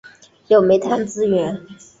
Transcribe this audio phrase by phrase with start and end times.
[0.47, 1.61] 有煤炭资源。